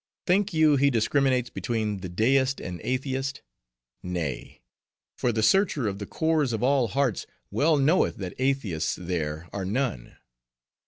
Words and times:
Think 0.25 0.51
you 0.51 0.77
he 0.77 0.89
discriminates 0.89 1.51
between 1.51 1.99
the 1.99 2.09
deist 2.09 2.59
and 2.59 2.81
atheist? 2.83 3.43
Nay; 4.01 4.63
for 5.15 5.31
the 5.31 5.43
Searcher 5.43 5.87
of 5.87 5.99
the 5.99 6.07
cores 6.07 6.53
of 6.53 6.63
all 6.63 6.87
hearts 6.87 7.27
well 7.51 7.77
knoweth 7.77 8.15
that 8.15 8.33
atheists 8.39 8.95
there 8.95 9.47
are 9.53 9.63
none. 9.63 10.17